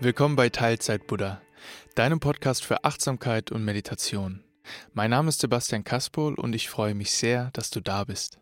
[0.00, 1.42] Willkommen bei Teilzeit Buddha,
[1.96, 4.44] deinem Podcast für Achtsamkeit und Meditation.
[4.92, 8.38] Mein Name ist Sebastian Kaspol und ich freue mich sehr, dass du da bist.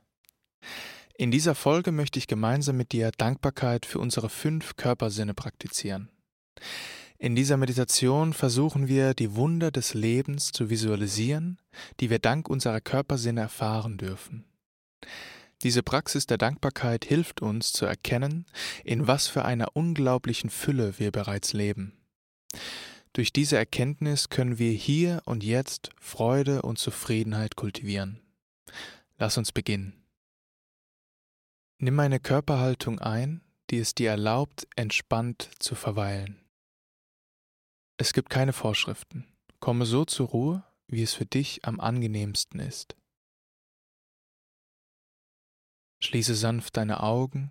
[1.16, 6.10] In dieser Folge möchte ich gemeinsam mit dir Dankbarkeit für unsere fünf Körpersinne praktizieren.
[7.16, 11.58] In dieser Meditation versuchen wir, die Wunder des Lebens zu visualisieren,
[12.00, 14.44] die wir dank unserer Körpersinne erfahren dürfen.
[15.62, 18.46] Diese Praxis der Dankbarkeit hilft uns zu erkennen,
[18.84, 21.92] in was für einer unglaublichen Fülle wir bereits leben.
[23.12, 28.20] Durch diese Erkenntnis können wir hier und jetzt Freude und Zufriedenheit kultivieren.
[29.16, 30.04] Lass uns beginnen.
[31.78, 36.38] Nimm eine Körperhaltung ein, die es dir erlaubt, entspannt zu verweilen.
[37.96, 39.26] Es gibt keine Vorschriften.
[39.60, 42.96] Komme so zur Ruhe, wie es für dich am angenehmsten ist.
[46.02, 47.50] Schließe sanft deine Augen.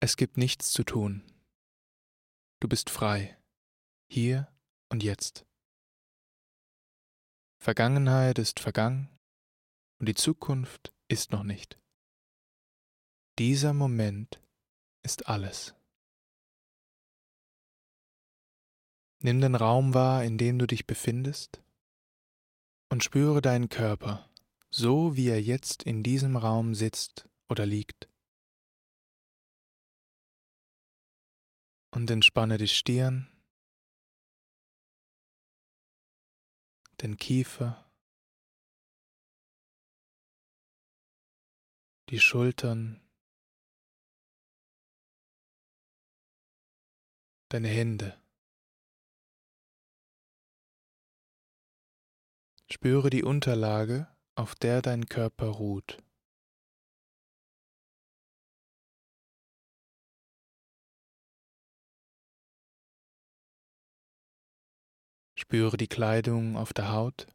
[0.00, 1.22] Es gibt nichts zu tun.
[2.60, 3.38] Du bist frei,
[4.10, 4.48] hier
[4.90, 5.46] und jetzt.
[7.58, 9.08] Vergangenheit ist vergangen
[9.98, 11.78] und die Zukunft ist noch nicht.
[13.38, 14.40] Dieser Moment
[15.02, 15.74] ist alles.
[19.20, 21.62] Nimm den Raum wahr, in dem du dich befindest,
[22.90, 24.28] und spüre deinen Körper
[24.76, 28.10] so wie er jetzt in diesem Raum sitzt oder liegt.
[31.92, 33.30] Und entspanne die Stirn,
[37.02, 37.88] den Kiefer,
[42.08, 43.00] die Schultern,
[47.48, 48.20] deine Hände.
[52.68, 56.02] Spüre die Unterlage auf der dein Körper ruht.
[65.36, 67.26] Spüre die Kleidung auf der Haut.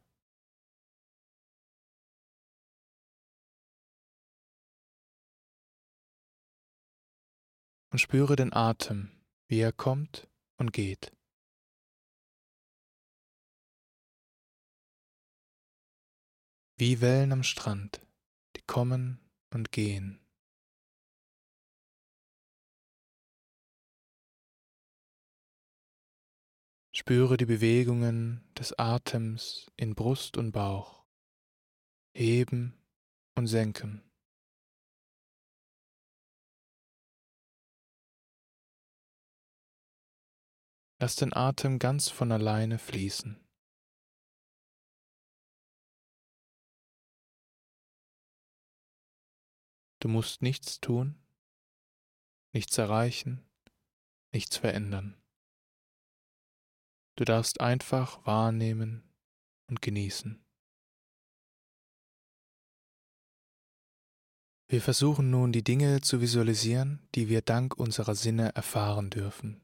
[7.92, 9.10] Und spüre den Atem,
[9.48, 10.28] wie er kommt
[10.58, 11.12] und geht.
[16.80, 18.00] Wie Wellen am Strand,
[18.56, 19.20] die kommen
[19.52, 20.18] und gehen.
[26.90, 31.04] Spüre die Bewegungen des Atems in Brust und Bauch,
[32.16, 32.82] heben
[33.36, 34.02] und senken.
[40.98, 43.49] Lass den Atem ganz von alleine fließen.
[50.00, 51.14] Du musst nichts tun,
[52.52, 53.44] nichts erreichen,
[54.32, 55.16] nichts verändern.
[57.16, 59.02] Du darfst einfach wahrnehmen
[59.66, 60.42] und genießen.
[64.68, 69.60] Wir versuchen nun die Dinge zu visualisieren, die wir dank unserer Sinne erfahren dürfen.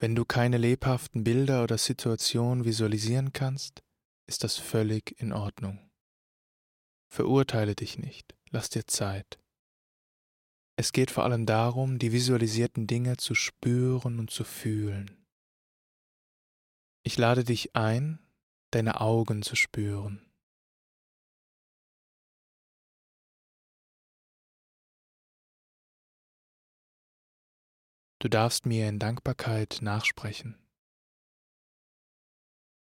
[0.00, 3.84] Wenn du keine lebhaften Bilder oder Situationen visualisieren kannst,
[4.26, 5.90] ist das völlig in Ordnung.
[7.06, 9.38] Verurteile dich nicht, lass dir Zeit.
[10.76, 15.24] Es geht vor allem darum, die visualisierten Dinge zu spüren und zu fühlen.
[17.04, 18.18] Ich lade dich ein,
[18.70, 20.20] deine Augen zu spüren.
[28.18, 30.58] Du darfst mir in Dankbarkeit nachsprechen.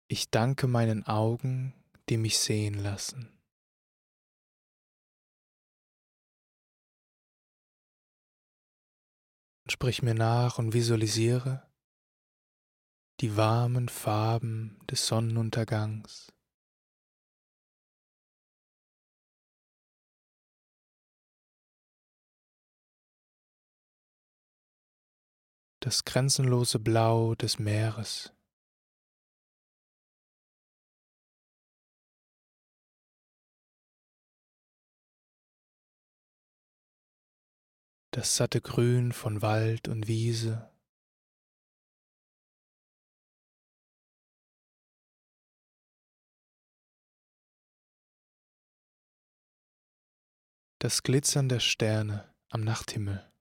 [0.10, 1.74] Ich danke meinen Augen,
[2.10, 3.41] die mich sehen lassen.
[9.68, 11.72] Sprich mir nach und visualisiere
[13.22, 16.34] die warmen Farben des Sonnenuntergangs.
[25.80, 28.34] Das grenzenlose Blau des Meeres.
[38.12, 40.70] Das satte Grün von Wald und Wiese.
[50.80, 53.32] Das Glitzern der Sterne am Nachthimmel.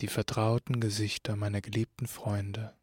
[0.00, 2.78] Die vertrauten Gesichter meiner geliebten Freunde.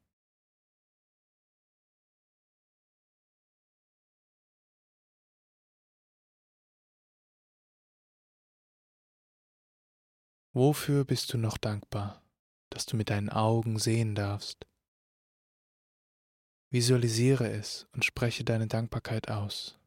[10.54, 12.22] Wofür bist du noch dankbar,
[12.70, 14.66] dass du mit deinen Augen sehen darfst?
[16.70, 19.81] Visualisiere es und spreche deine Dankbarkeit aus.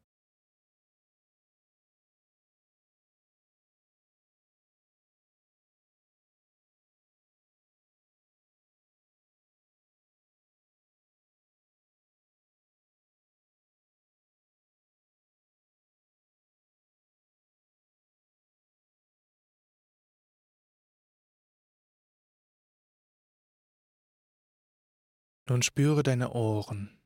[25.55, 27.01] Nun spüre deine Ohren.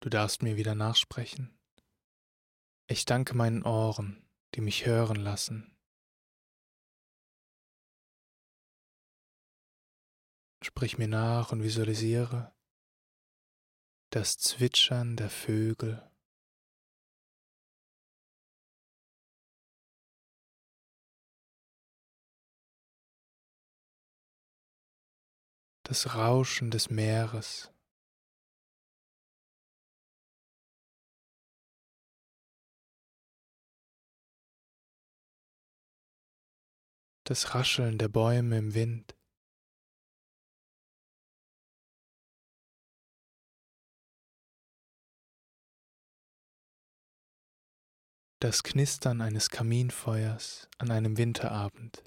[0.00, 1.60] Du darfst mir wieder nachsprechen.
[2.86, 5.76] Ich danke meinen Ohren, die mich hören lassen.
[10.64, 12.56] Sprich mir nach und visualisiere
[14.08, 16.10] das Zwitschern der Vögel.
[25.92, 27.70] Das Rauschen des Meeres.
[37.24, 39.14] Das Rascheln der Bäume im Wind.
[48.40, 52.02] Das Knistern eines Kaminfeuers an einem Winterabend.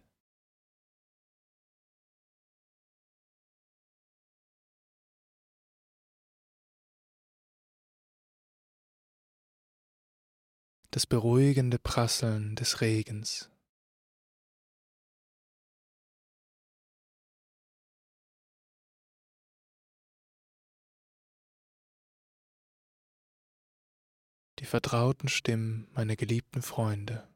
[10.95, 13.51] Das beruhigende Prasseln des Regens.
[24.59, 27.27] Die vertrauten Stimmen meiner geliebten Freunde.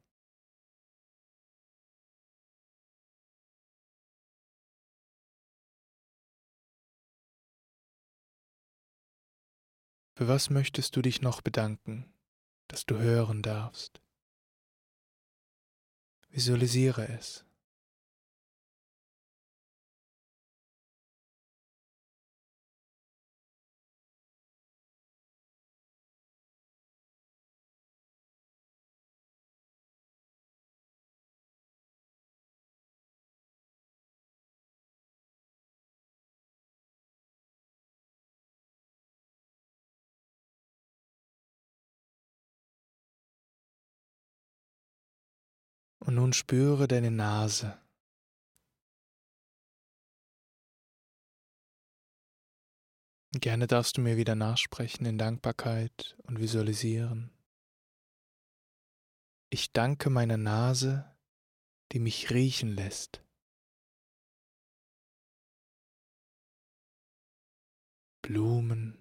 [10.16, 12.14] Für was möchtest du dich noch bedanken?
[12.70, 14.02] Das du hören darfst.
[16.30, 17.44] Visualisiere es.
[46.10, 47.80] Und nun spüre deine Nase.
[53.34, 57.32] Gerne darfst du mir wieder nachsprechen in Dankbarkeit und visualisieren.
[59.52, 61.16] Ich danke meiner Nase,
[61.92, 63.24] die mich riechen lässt.
[68.24, 68.99] Blumen,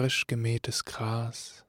[0.00, 1.62] frisch gemähtes Gras.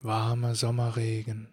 [0.00, 1.52] Warmer Sommerregen.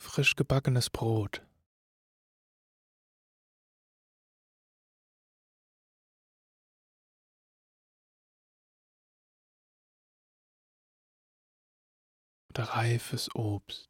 [0.00, 1.42] Frisch gebackenes Brot.
[12.52, 13.88] Oder reifes Obst.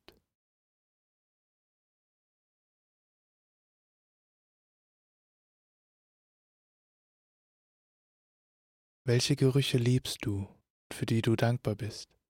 [9.04, 10.46] Welche Gerüche liebst du,
[10.92, 12.21] für die du dankbar bist?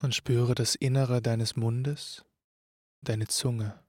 [0.00, 2.24] Und spüre das Innere deines Mundes,
[3.02, 3.82] deine Zunge.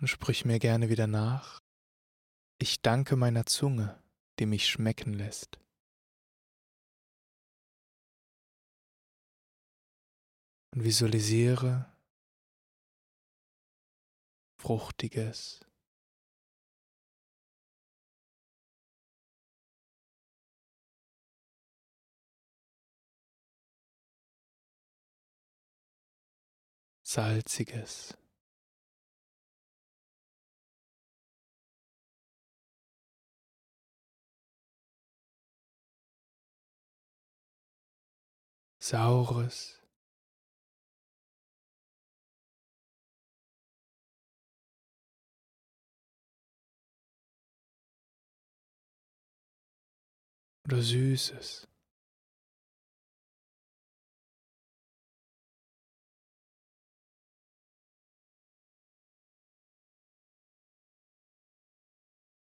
[0.00, 1.60] Und sprich mir gerne wieder nach.
[2.58, 4.02] Ich danke meiner Zunge,
[4.38, 5.58] die mich schmecken lässt.
[10.72, 11.92] Und visualisiere
[14.60, 15.60] fruchtiges,
[27.12, 28.16] Salziges.
[38.78, 39.82] Saures.
[50.64, 51.69] Oder Süßes.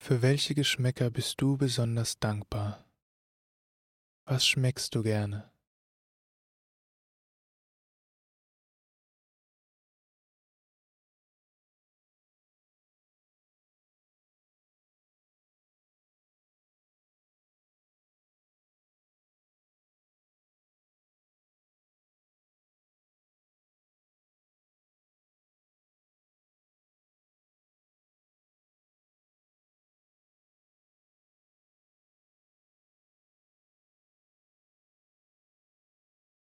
[0.09, 2.83] Für welche Geschmäcker bist du besonders dankbar?
[4.25, 5.51] Was schmeckst du gerne?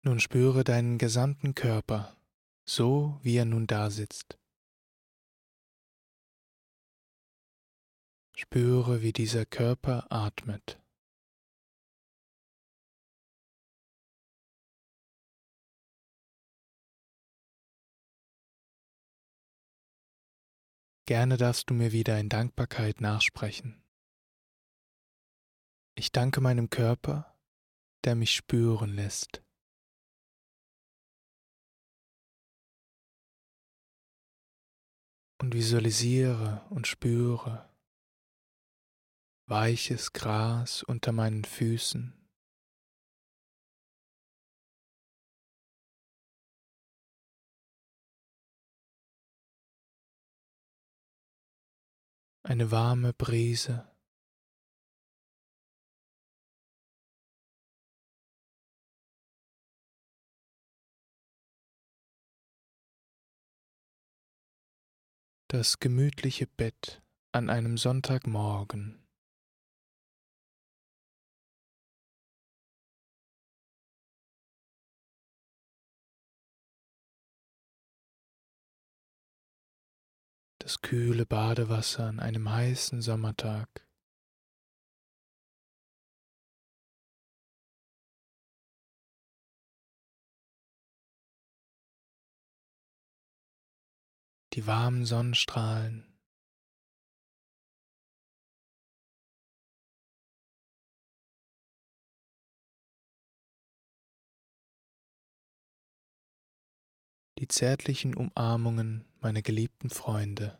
[0.07, 2.15] Nun spüre deinen gesamten Körper,
[2.63, 4.37] so wie er nun da sitzt.
[8.35, 10.79] Spüre, wie dieser Körper atmet.
[21.07, 23.83] Gerne darfst du mir wieder in Dankbarkeit nachsprechen.
[25.95, 27.35] Ich danke meinem Körper,
[28.03, 29.44] der mich spüren lässt.
[35.45, 37.69] Und visualisiere und spüre
[39.45, 42.15] weiches Gras unter meinen Füßen.
[52.41, 53.94] Eine warme Brise.
[65.55, 69.01] Das gemütliche Bett an einem Sonntagmorgen.
[80.57, 83.84] Das kühle Badewasser an einem heißen Sommertag.
[94.55, 96.05] Die warmen Sonnenstrahlen.
[107.37, 110.57] Die zärtlichen Umarmungen meiner geliebten Freunde.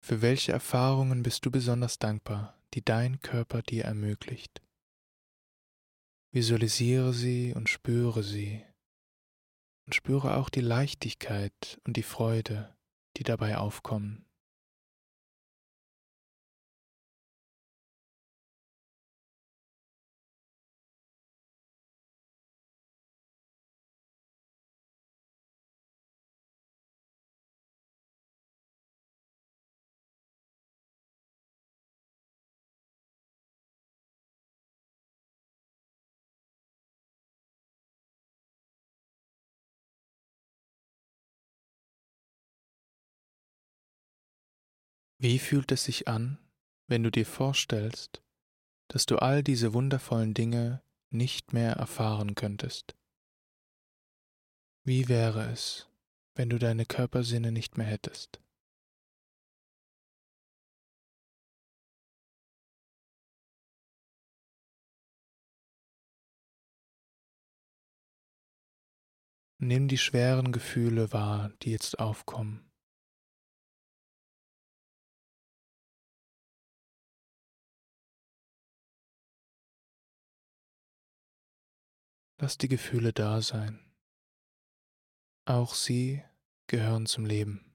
[0.00, 2.55] Für welche Erfahrungen bist du besonders dankbar?
[2.74, 4.62] Die dein Körper dir ermöglicht.
[6.32, 8.64] Visualisiere sie und spüre sie
[9.86, 12.76] und spüre auch die Leichtigkeit und die Freude,
[13.16, 14.25] die dabei aufkommen.
[45.18, 46.38] Wie fühlt es sich an,
[46.88, 48.22] wenn du dir vorstellst,
[48.88, 52.94] dass du all diese wundervollen Dinge nicht mehr erfahren könntest?
[54.84, 55.88] Wie wäre es,
[56.34, 58.40] wenn du deine Körpersinne nicht mehr hättest?
[69.58, 72.70] Nimm die schweren Gefühle wahr, die jetzt aufkommen.
[82.38, 83.80] Lass die Gefühle da sein.
[85.46, 86.22] Auch sie
[86.66, 87.74] gehören zum Leben.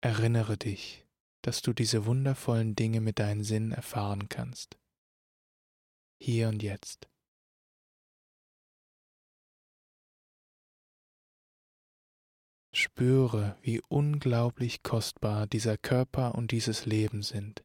[0.00, 1.06] Erinnere dich,
[1.42, 4.78] dass du diese wundervollen Dinge mit deinen Sinnen erfahren kannst.
[6.20, 7.08] Hier und jetzt.
[12.78, 17.64] spüre, wie unglaublich kostbar dieser Körper und dieses Leben sind.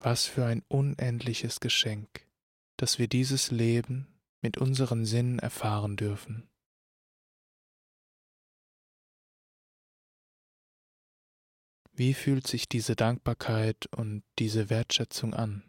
[0.00, 2.26] Was für ein unendliches Geschenk,
[2.76, 4.06] dass wir dieses Leben
[4.40, 6.48] mit unseren Sinnen erfahren dürfen.
[11.92, 15.67] Wie fühlt sich diese Dankbarkeit und diese Wertschätzung an?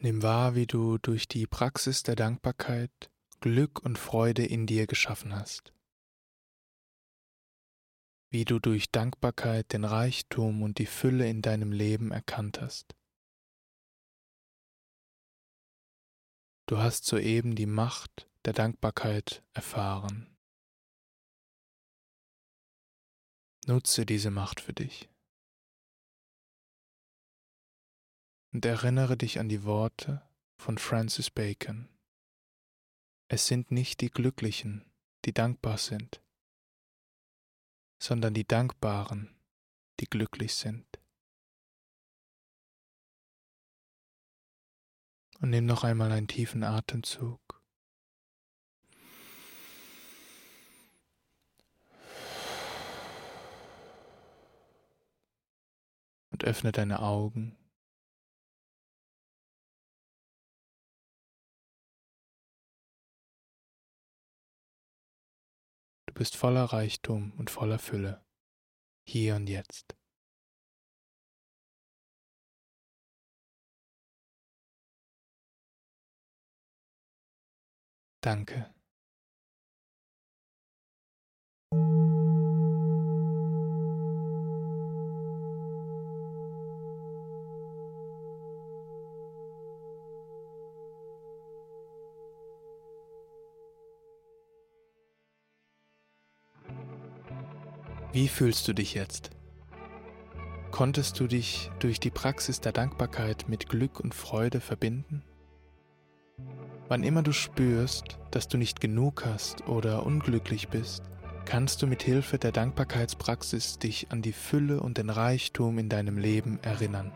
[0.00, 5.34] Nimm wahr, wie du durch die Praxis der Dankbarkeit Glück und Freude in dir geschaffen
[5.34, 5.72] hast.
[8.30, 12.94] Wie du durch Dankbarkeit den Reichtum und die Fülle in deinem Leben erkannt hast.
[16.66, 20.36] Du hast soeben die Macht der Dankbarkeit erfahren.
[23.66, 25.08] Nutze diese Macht für dich.
[28.52, 30.22] Und erinnere dich an die Worte
[30.56, 31.88] von Francis Bacon.
[33.28, 34.90] Es sind nicht die Glücklichen,
[35.24, 36.22] die dankbar sind,
[37.98, 39.36] sondern die Dankbaren,
[40.00, 40.86] die glücklich sind.
[45.40, 47.62] Und nimm noch einmal einen tiefen Atemzug.
[56.30, 57.57] Und öffne deine Augen.
[66.18, 68.24] Bist voller Reichtum und voller Fülle,
[69.06, 69.96] hier und jetzt.
[78.20, 78.74] Danke.
[98.10, 99.30] Wie fühlst du dich jetzt?
[100.70, 105.22] Konntest du dich durch die Praxis der Dankbarkeit mit Glück und Freude verbinden?
[106.88, 111.02] Wann immer du spürst, dass du nicht genug hast oder unglücklich bist,
[111.44, 116.16] kannst du mit Hilfe der Dankbarkeitspraxis dich an die Fülle und den Reichtum in deinem
[116.16, 117.12] Leben erinnern.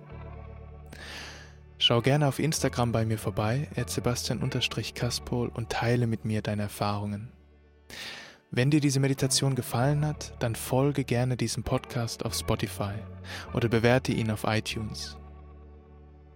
[1.79, 7.33] Schau gerne auf Instagram bei mir vorbei, sebastian-kaspol und teile mit mir deine Erfahrungen.
[8.55, 12.93] Wenn dir diese Meditation gefallen hat, dann folge gerne diesem Podcast auf Spotify
[13.55, 15.17] oder bewerte ihn auf iTunes.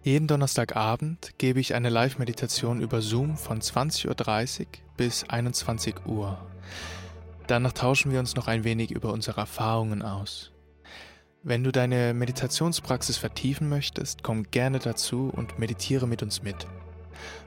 [0.03, 6.39] Jeden Donnerstagabend gebe ich eine Live-Meditation über Zoom von 20.30 Uhr bis 21 Uhr.
[7.49, 10.53] Danach tauschen wir uns noch ein wenig über unsere Erfahrungen aus.
[11.43, 16.67] Wenn du deine Meditationspraxis vertiefen möchtest, komm gerne dazu und meditiere mit uns mit.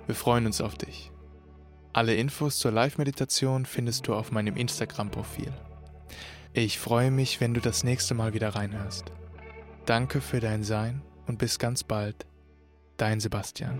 [0.06, 1.12] Wir freuen uns auf dich.
[1.92, 5.52] Alle Infos zur Live-Meditation findest du auf meinem Instagram-Profil.
[6.54, 9.12] Ich freue mich, wenn du das nächste Mal wieder reinhörst.
[9.86, 12.28] Danke für dein Sein und bis ganz bald.
[12.98, 13.80] Dein Sebastian.